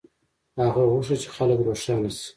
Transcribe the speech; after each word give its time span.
هغه 0.61 0.83
غوښتل 0.91 1.17
چې 1.23 1.29
خلک 1.35 1.57
روښانه 1.67 2.09
شي. 2.17 2.29